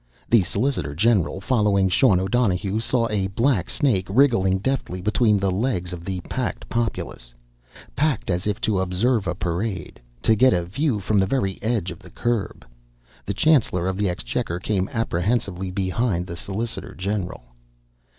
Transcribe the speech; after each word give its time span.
The 0.31 0.41
solicitor 0.41 0.95
general, 0.95 1.39
following 1.39 1.87
Sean 1.87 2.19
O'Donohue, 2.19 2.79
saw 2.79 3.07
a 3.11 3.27
black 3.27 3.69
snake 3.69 4.07
wriggling 4.09 4.57
deftly 4.57 4.99
between 4.99 5.37
the 5.37 5.51
legs 5.51 5.93
of 5.93 6.03
the 6.05 6.21
packed 6.21 6.67
populace 6.67 7.35
packed 7.95 8.31
as 8.31 8.47
if 8.47 8.59
to 8.61 8.79
observe 8.79 9.27
a 9.27 9.35
parade 9.35 10.01
to 10.23 10.33
get 10.35 10.53
a 10.53 10.63
view 10.65 10.99
from 10.99 11.19
the 11.19 11.27
very 11.27 11.61
edge 11.61 11.91
of 11.91 11.99
the 11.99 12.09
curb. 12.09 12.65
The 13.27 13.35
Chancellor 13.35 13.87
of 13.87 13.95
the 13.95 14.09
Exchequer 14.09 14.57
came 14.59 14.89
apprehensively 14.91 15.69
behind 15.69 16.25
the 16.25 16.35
solicitor 16.35 16.95
general. 16.95 17.43